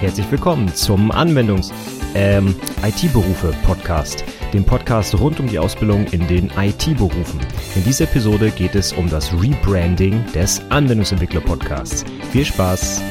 [0.00, 1.72] Herzlich willkommen zum Anwendungs-
[2.14, 4.24] ähm, IT-Berufe Podcast,
[4.54, 7.38] dem Podcast rund um die Ausbildung in den IT-Berufen.
[7.76, 12.04] In dieser Episode geht es um das Rebranding des Anwendungsentwickler Podcasts.
[12.32, 13.02] Viel Spaß!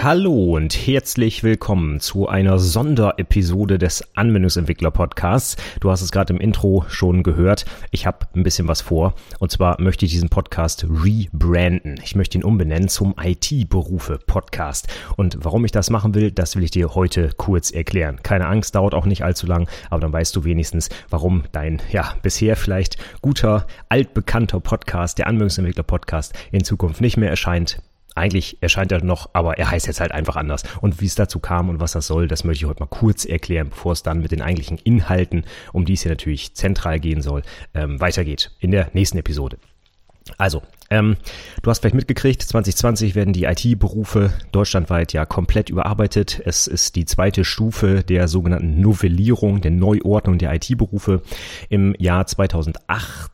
[0.00, 5.56] Hallo und herzlich willkommen zu einer Sonderepisode des Anwendungsentwickler Podcasts.
[5.80, 7.64] Du hast es gerade im Intro schon gehört.
[7.90, 9.14] Ich habe ein bisschen was vor.
[9.40, 11.98] Und zwar möchte ich diesen Podcast rebranden.
[12.04, 14.86] Ich möchte ihn umbenennen zum IT-Berufe Podcast.
[15.16, 18.22] Und warum ich das machen will, das will ich dir heute kurz erklären.
[18.22, 22.14] Keine Angst, dauert auch nicht allzu lang, aber dann weißt du wenigstens, warum dein, ja,
[22.22, 27.82] bisher vielleicht guter, altbekannter Podcast, der Anwendungsentwickler Podcast, in Zukunft nicht mehr erscheint
[28.18, 30.62] eigentlich erscheint er noch, aber er heißt jetzt halt einfach anders.
[30.80, 33.24] Und wie es dazu kam und was das soll, das möchte ich heute mal kurz
[33.24, 37.22] erklären, bevor es dann mit den eigentlichen Inhalten, um die es hier natürlich zentral gehen
[37.22, 37.42] soll,
[37.74, 39.58] ähm, weitergeht in der nächsten Episode.
[40.36, 41.16] Also, ähm,
[41.62, 46.40] du hast vielleicht mitgekriegt, 2020 werden die IT-Berufe deutschlandweit ja komplett überarbeitet.
[46.44, 51.22] Es ist die zweite Stufe der sogenannten Novellierung, der Neuordnung der IT-Berufe.
[51.68, 52.26] Im Jahr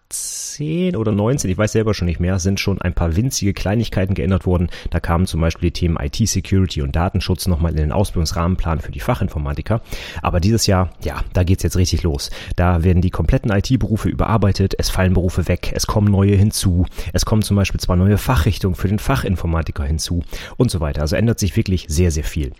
[0.08, 4.14] 2018 oder 19, ich weiß selber schon nicht mehr, sind schon ein paar winzige Kleinigkeiten
[4.14, 4.69] geändert worden.
[4.91, 9.00] Da kamen zum Beispiel die Themen IT-Security und Datenschutz nochmal in den Ausbildungsrahmenplan für die
[9.00, 9.80] Fachinformatiker.
[10.22, 12.30] Aber dieses Jahr, ja, da geht's jetzt richtig los.
[12.56, 17.25] Da werden die kompletten IT-Berufe überarbeitet, es fallen Berufe weg, es kommen neue hinzu, es
[17.25, 20.22] kommen zum Beispiel zwar neue Fachrichtungen für den Fachinformatiker hinzu
[20.56, 21.02] und so weiter.
[21.02, 22.52] Also ändert sich wirklich sehr, sehr viel.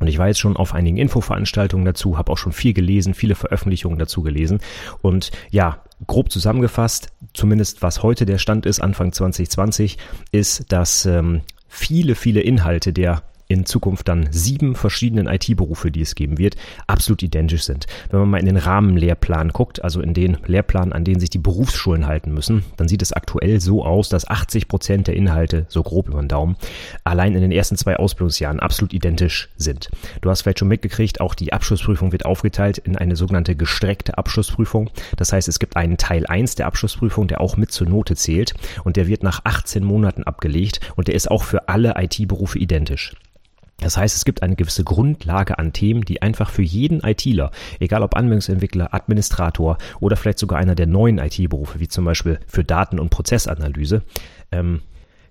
[0.00, 3.34] Und ich war jetzt schon auf einigen Infoveranstaltungen dazu, habe auch schon viel gelesen, viele
[3.34, 4.60] Veröffentlichungen dazu gelesen.
[5.02, 9.98] Und ja, grob zusammengefasst, zumindest was heute der Stand ist, Anfang 2020,
[10.32, 16.14] ist, dass ähm, viele, viele Inhalte der in Zukunft dann sieben verschiedenen IT-Berufe, die es
[16.14, 17.86] geben wird, absolut identisch sind.
[18.10, 21.38] Wenn man mal in den Rahmenlehrplan guckt, also in den Lehrplan, an denen sich die
[21.38, 25.82] Berufsschulen halten müssen, dann sieht es aktuell so aus, dass 80 Prozent der Inhalte, so
[25.82, 26.56] grob über den Daumen,
[27.04, 29.88] allein in den ersten zwei Ausbildungsjahren absolut identisch sind.
[30.20, 34.90] Du hast vielleicht schon mitgekriegt, auch die Abschlussprüfung wird aufgeteilt in eine sogenannte gestreckte Abschlussprüfung.
[35.16, 38.52] Das heißt, es gibt einen Teil 1 der Abschlussprüfung, der auch mit zur Note zählt
[38.84, 43.14] und der wird nach 18 Monaten abgelegt und der ist auch für alle IT-Berufe identisch.
[43.80, 48.02] Das heißt, es gibt eine gewisse Grundlage an Themen, die einfach für jeden ITler, egal
[48.02, 52.98] ob Anwendungsentwickler, Administrator oder vielleicht sogar einer der neuen IT-Berufe, wie zum Beispiel für Daten-
[52.98, 54.02] und Prozessanalyse,
[54.50, 54.80] ähm,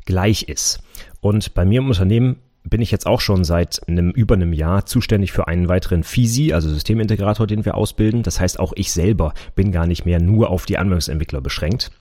[0.05, 0.79] gleich ist.
[1.19, 4.85] Und bei mir im Unternehmen bin ich jetzt auch schon seit einem, über einem Jahr
[4.85, 8.23] zuständig für einen weiteren FISI, also Systemintegrator, den wir ausbilden.
[8.23, 11.91] Das heißt, auch ich selber bin gar nicht mehr nur auf die Anwendungsentwickler beschränkt.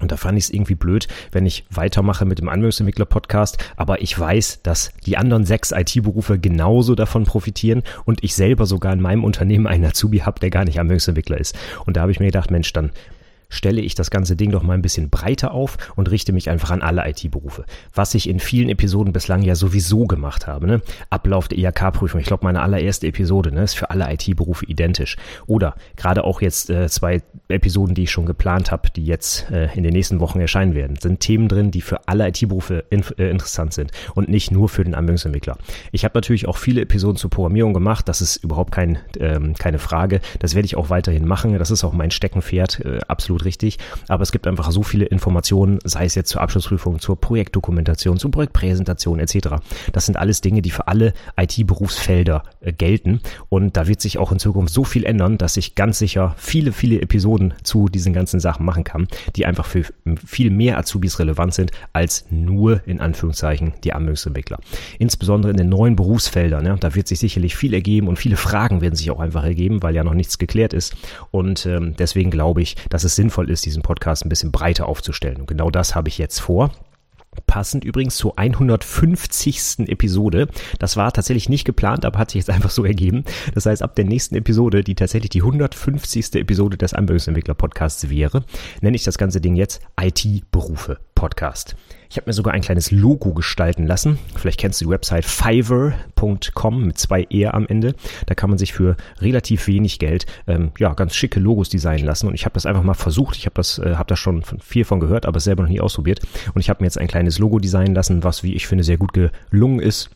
[0.00, 4.18] Und da fand ich es irgendwie blöd, wenn ich weitermache mit dem Anwendungsentwickler-Podcast, aber ich
[4.18, 9.24] weiß, dass die anderen sechs IT-Berufe genauso davon profitieren und ich selber sogar in meinem
[9.24, 11.56] Unternehmen einen Azubi habe, der gar nicht Anwendungsentwickler ist.
[11.84, 12.90] Und da habe ich mir gedacht, Mensch, dann
[13.48, 16.70] stelle ich das ganze Ding doch mal ein bisschen breiter auf und richte mich einfach
[16.70, 17.64] an alle IT-Berufe.
[17.94, 20.66] Was ich in vielen Episoden bislang ja sowieso gemacht habe.
[20.66, 20.82] Ne?
[21.10, 25.16] Ablauf der IHK-Prüfung, ich glaube meine allererste Episode, ne, ist für alle IT-Berufe identisch.
[25.46, 29.68] Oder gerade auch jetzt äh, zwei Episoden, die ich schon geplant habe, die jetzt äh,
[29.74, 33.30] in den nächsten Wochen erscheinen werden, sind Themen drin, die für alle IT-Berufe in, äh,
[33.30, 35.56] interessant sind und nicht nur für den Anwendungsentwickler.
[35.92, 39.78] Ich habe natürlich auch viele Episoden zur Programmierung gemacht, das ist überhaupt kein, ähm, keine
[39.78, 40.20] Frage.
[40.40, 41.56] Das werde ich auch weiterhin machen.
[41.58, 43.78] Das ist auch mein Steckenpferd, äh, absolut absolut richtig.
[44.08, 48.30] Aber es gibt einfach so viele Informationen, sei es jetzt zur Abschlussprüfung, zur Projektdokumentation, zur
[48.30, 49.56] Projektpräsentation etc.
[49.92, 53.20] Das sind alles Dinge, die für alle IT-Berufsfelder äh, gelten.
[53.48, 56.72] Und da wird sich auch in Zukunft so viel ändern, dass ich ganz sicher viele,
[56.72, 59.84] viele Episoden zu diesen ganzen Sachen machen kann, die einfach für
[60.24, 64.58] viel mehr Azubis relevant sind als nur in Anführungszeichen die Anwendungsentwickler.
[64.98, 68.80] Insbesondere in den neuen Berufsfeldern, ja, da wird sich sicherlich viel ergeben und viele Fragen
[68.80, 70.96] werden sich auch einfach ergeben, weil ja noch nichts geklärt ist.
[71.30, 75.38] Und ähm, deswegen glaube ich, dass es sinnvoll ist, diesen Podcast ein bisschen breiter aufzustellen.
[75.40, 76.70] Und genau das habe ich jetzt vor.
[77.46, 79.88] Passend übrigens zur 150.
[79.88, 80.48] Episode.
[80.78, 83.24] Das war tatsächlich nicht geplant, aber hat sich jetzt einfach so ergeben.
[83.54, 86.34] Das heißt, ab der nächsten Episode, die tatsächlich die 150.
[86.34, 88.44] Episode des Anwendungsentwickler Podcasts wäre,
[88.80, 91.76] nenne ich das ganze Ding jetzt IT-Berufe Podcast.
[92.08, 94.18] Ich habe mir sogar ein kleines Logo gestalten lassen.
[94.34, 97.94] Vielleicht kennst du die Website fiverr.com mit zwei E am Ende.
[98.26, 102.28] Da kann man sich für relativ wenig Geld ähm, ja ganz schicke Logos designen lassen.
[102.28, 103.36] Und ich habe das einfach mal versucht.
[103.36, 106.20] Ich habe das, äh, habe da schon viel von gehört, aber selber noch nie ausprobiert.
[106.54, 108.98] Und ich habe mir jetzt ein kleines Logo designen lassen, was wie ich finde sehr
[108.98, 110.10] gut gelungen ist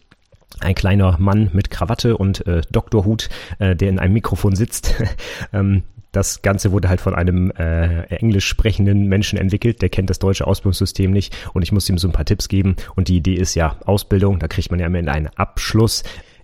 [0.59, 3.29] ein kleiner Mann mit Krawatte und äh, Doktorhut,
[3.59, 4.95] äh, der in einem Mikrofon sitzt.
[5.53, 10.19] ähm, das Ganze wurde halt von einem äh, englisch sprechenden Menschen entwickelt, der kennt das
[10.19, 13.35] deutsche Ausbildungssystem nicht und ich muss ihm so ein paar Tipps geben und die Idee
[13.35, 16.03] ist ja Ausbildung, da kriegt man ja am Ende einen Abschluss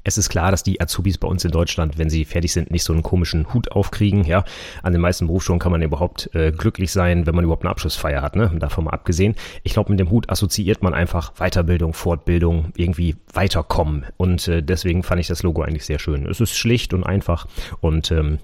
[0.09, 2.85] Es ist klar, dass die Azubis bei uns in Deutschland, wenn sie fertig sind, nicht
[2.85, 4.23] so einen komischen Hut aufkriegen.
[4.23, 4.45] Ja,
[4.85, 8.23] an den meisten Berufsschulen kann man überhaupt äh, glücklich sein, wenn man überhaupt eine Abschlussfeier
[8.23, 8.37] hat.
[8.37, 8.53] Ne?
[8.57, 9.35] Davon mal abgesehen.
[9.65, 14.07] Ich glaube, mit dem Hut assoziiert man einfach Weiterbildung, Fortbildung, irgendwie weiterkommen.
[14.17, 16.25] Und äh, deswegen fand ich das Logo eigentlich sehr schön.
[16.27, 17.49] Es ist schlicht und einfach
[17.81, 18.39] und ähm,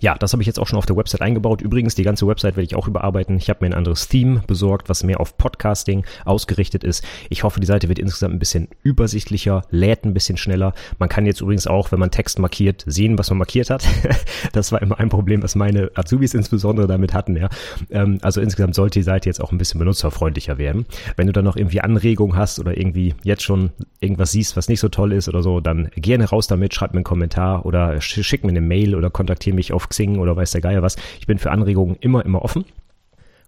[0.00, 1.62] ja, das habe ich jetzt auch schon auf der Website eingebaut.
[1.62, 3.36] Übrigens, die ganze Website werde ich auch überarbeiten.
[3.36, 7.04] Ich habe mir ein anderes Theme besorgt, was mehr auf Podcasting ausgerichtet ist.
[7.30, 10.74] Ich hoffe, die Seite wird insgesamt ein bisschen übersichtlicher, lädt ein bisschen schneller.
[10.98, 13.86] Man kann jetzt übrigens auch, wenn man Text markiert, sehen, was man markiert hat.
[14.52, 17.36] das war immer ein Problem, was meine Azubis insbesondere damit hatten.
[17.36, 17.48] Ja.
[17.90, 20.86] Ähm, also insgesamt sollte die Seite jetzt auch ein bisschen benutzerfreundlicher werden.
[21.16, 24.80] Wenn du dann noch irgendwie Anregungen hast oder irgendwie jetzt schon irgendwas siehst, was nicht
[24.80, 28.44] so toll ist oder so, dann gerne raus damit, schreib mir einen Kommentar oder schick
[28.44, 30.96] mir eine Mail oder kontaktiere mich auf Xing oder weiß der Geier was.
[31.20, 32.64] Ich bin für Anregungen immer, immer offen.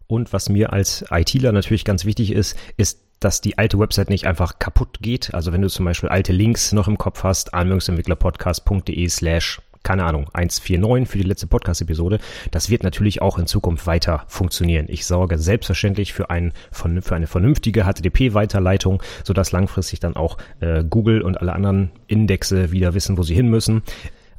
[0.06, 4.26] Und was mir als ITler natürlich ganz wichtig ist, ist, dass die alte Website nicht
[4.26, 5.34] einfach kaputt geht.
[5.34, 10.28] Also wenn du zum Beispiel alte Links noch im Kopf hast, anwendungsentwicklerpodcast.de slash keine Ahnung,
[10.34, 12.18] 149 für die letzte Podcast-Episode.
[12.50, 14.86] Das wird natürlich auch in Zukunft weiter funktionieren.
[14.88, 21.22] Ich sorge selbstverständlich für, ein, für eine vernünftige HTTP-Weiterleitung, sodass langfristig dann auch äh, Google
[21.22, 23.82] und alle anderen Indexe wieder wissen, wo sie hin müssen.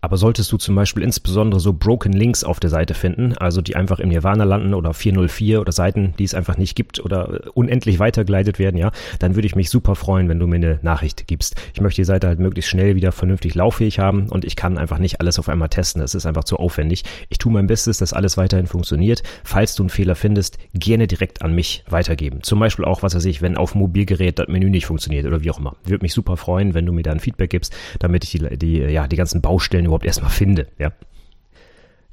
[0.01, 3.75] Aber solltest du zum Beispiel insbesondere so Broken Links auf der Seite finden, also die
[3.75, 7.99] einfach im Nirvana landen oder 404 oder Seiten, die es einfach nicht gibt oder unendlich
[7.99, 11.55] weitergeleitet werden, ja, dann würde ich mich super freuen, wenn du mir eine Nachricht gibst.
[11.73, 14.99] Ich möchte die Seite halt möglichst schnell wieder vernünftig lauffähig haben und ich kann einfach
[14.99, 16.01] nicht alles auf einmal testen.
[16.01, 17.03] Es ist einfach zu aufwendig.
[17.29, 19.23] Ich tue mein Bestes, dass alles weiterhin funktioniert.
[19.43, 22.41] Falls du einen Fehler findest, gerne direkt an mich weitergeben.
[22.43, 25.51] Zum Beispiel auch, was weiß ich, wenn auf Mobilgerät das Menü nicht funktioniert oder wie
[25.51, 25.75] auch immer.
[25.83, 28.77] Würde mich super freuen, wenn du mir da ein Feedback gibst, damit ich die, die,
[28.77, 30.67] ja, die ganzen Baustellen überhaupt erstmal finde.
[30.77, 30.91] Ja.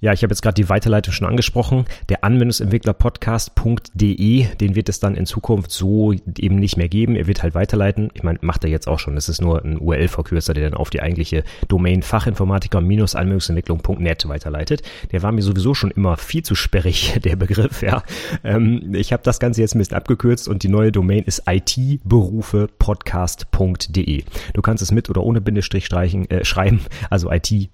[0.03, 1.87] Ja, ich habe jetzt gerade die Weiterleitung schon angesprochen.
[2.11, 7.17] Der Anwendungsentwickler-Podcast.de, den wird es dann in Zukunft so eben nicht mehr geben.
[7.17, 8.11] Er wird halt weiterleiten.
[8.13, 9.15] Ich meine, macht er jetzt auch schon.
[9.15, 14.83] Das ist nur ein URL-Verkürzer, der dann auf die eigentliche Domain Fachinformatiker-Anwendungsentwicklung.net weiterleitet.
[15.13, 17.81] Der war mir sowieso schon immer viel zu sperrig, der Begriff.
[17.83, 18.03] Ja,
[18.45, 24.25] ähm, Ich habe das Ganze jetzt ein bisschen abgekürzt und die neue Domain ist itberufepodcast.de.
[24.53, 27.71] Du kannst es mit oder ohne Bindestrich streichen, äh, schreiben, also it-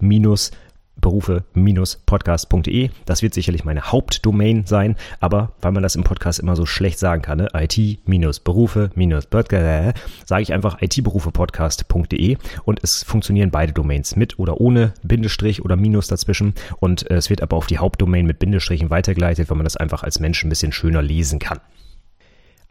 [1.03, 2.89] berufe-podcast.de.
[3.05, 6.97] Das wird sicherlich meine Hauptdomain sein, aber weil man das im Podcast immer so schlecht
[6.97, 7.49] sagen kann, ne?
[7.53, 9.93] IT-Berufe-Podcast,
[10.25, 16.07] sage ich einfach it-berufe-podcast.de und es funktionieren beide Domains mit oder ohne Bindestrich oder Minus
[16.07, 19.77] dazwischen und äh, es wird aber auf die Hauptdomain mit Bindestrichen weitergeleitet, weil man das
[19.77, 21.59] einfach als Mensch ein bisschen schöner lesen kann.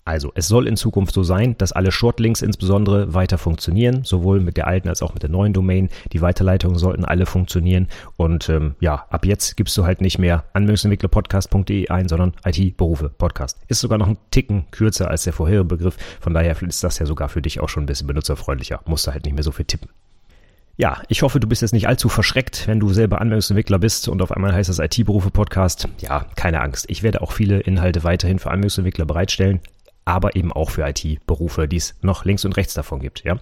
[0.04, 4.56] Also, es soll in Zukunft so sein, dass alle Shortlinks insbesondere weiter funktionieren, sowohl mit
[4.56, 5.90] der alten als auch mit der neuen Domain.
[6.12, 7.86] Die Weiterleitungen sollten alle funktionieren.
[8.16, 13.60] Und ähm, ja, ab jetzt gibst du halt nicht mehr anwendungsentwicklerpodcast.de ein, sondern IT-Berufe Podcast.
[13.68, 15.96] Ist sogar noch ein Ticken kürzer als der vorherige Begriff.
[16.20, 18.80] Von daher ist das ja sogar für dich auch schon ein bisschen benutzerfreundlicher.
[18.86, 19.88] Musst du halt nicht mehr so viel tippen.
[20.76, 24.20] Ja, ich hoffe, du bist jetzt nicht allzu verschreckt, wenn du selber Anwendungsentwickler bist und
[24.20, 25.86] auf einmal heißt das IT-Berufe-Podcast.
[26.00, 26.86] Ja, keine Angst.
[26.88, 29.60] Ich werde auch viele Inhalte weiterhin für Anwendungsentwickler bereitstellen
[30.04, 33.24] aber eben auch für IT-Berufe, die es noch links und rechts davon gibt.
[33.24, 33.36] Ja,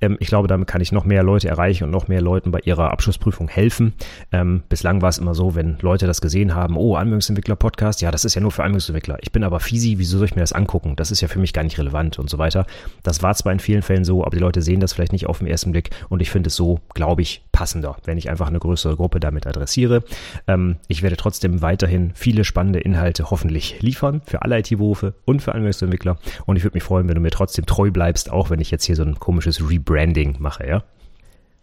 [0.00, 2.60] ähm, ich glaube, damit kann ich noch mehr Leute erreichen und noch mehr Leuten bei
[2.60, 3.92] ihrer Abschlussprüfung helfen.
[4.32, 8.24] Ähm, bislang war es immer so, wenn Leute das gesehen haben, oh, Anwendungsentwickler-Podcast, ja, das
[8.24, 9.18] ist ja nur für Anwendungsentwickler.
[9.20, 10.96] Ich bin aber Fisi, wieso soll ich mir das angucken?
[10.96, 12.66] Das ist ja für mich gar nicht relevant und so weiter.
[13.02, 15.38] Das war zwar in vielen Fällen so, aber die Leute sehen das vielleicht nicht auf
[15.38, 18.58] den ersten Blick und ich finde es so, glaube ich, passender, wenn ich einfach eine
[18.58, 20.02] größere Gruppe damit adressiere.
[20.48, 25.52] Ähm, ich werde trotzdem weiterhin viele spannende Inhalte hoffentlich liefern für alle IT-Berufe und für
[25.52, 26.18] Anwendungsentwickler Entwickler.
[26.46, 28.84] Und ich würde mich freuen, wenn du mir trotzdem treu bleibst, auch wenn ich jetzt
[28.84, 30.82] hier so ein komisches Rebranding mache, ja?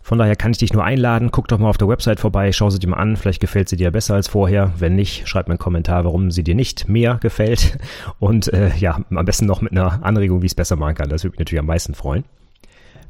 [0.01, 2.69] Von daher kann ich dich nur einladen, guck doch mal auf der Website vorbei, schau
[2.69, 4.71] sie dir mal an, vielleicht gefällt sie dir besser als vorher.
[4.77, 7.77] Wenn nicht, schreib mir einen Kommentar, warum sie dir nicht mehr gefällt.
[8.19, 11.09] Und äh, ja, am besten noch mit einer Anregung, wie ich es besser machen kann.
[11.09, 12.23] Das würde mich natürlich am meisten freuen.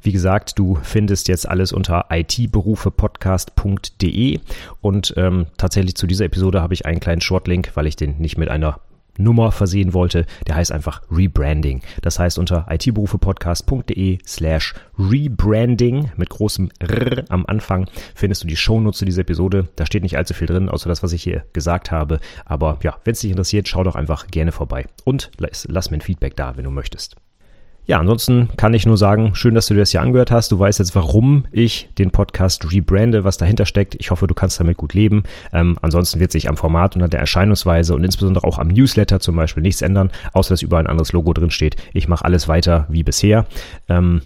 [0.02, 4.40] Wie gesagt, du findest jetzt alles unter itberufepodcast.de
[4.80, 8.38] und ähm, tatsächlich zu dieser Episode habe ich einen kleinen Shortlink, weil ich den nicht
[8.38, 8.80] mit einer
[9.18, 11.82] Nummer versehen wollte, der heißt einfach Rebranding.
[12.02, 19.00] Das heißt unter itberufepodcast.de slash Rebranding mit großem R am Anfang findest du die Shownotes
[19.00, 19.68] zu dieser Episode.
[19.76, 22.20] Da steht nicht allzu viel drin, außer das, was ich hier gesagt habe.
[22.46, 25.98] Aber ja, wenn es dich interessiert, schau doch einfach gerne vorbei und lass, lass mir
[25.98, 27.16] ein Feedback da, wenn du möchtest.
[27.88, 30.52] Ja, ansonsten kann ich nur sagen, schön, dass du dir das hier angehört hast.
[30.52, 33.96] Du weißt jetzt, warum ich den Podcast rebrande, was dahinter steckt.
[33.96, 35.24] Ich hoffe, du kannst damit gut leben.
[35.54, 39.22] Ähm, ansonsten wird sich am Format und an der Erscheinungsweise und insbesondere auch am Newsletter
[39.22, 41.78] zum Beispiel nichts ändern, außer dass überall ein anderes Logo drin steht.
[41.94, 43.46] Ich mache alles weiter wie bisher.
[43.88, 44.22] Ähm,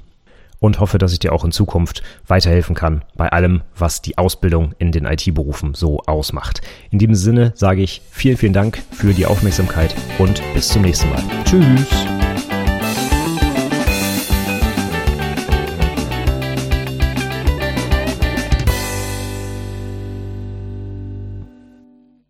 [0.57, 4.73] und hoffe, dass ich dir auch in Zukunft weiterhelfen kann bei allem, was die Ausbildung
[4.77, 6.61] in den IT-Berufen so ausmacht.
[6.91, 11.09] In diesem Sinne sage ich vielen, vielen Dank für die Aufmerksamkeit und bis zum nächsten
[11.09, 11.23] Mal.
[11.45, 12.20] Tschüss!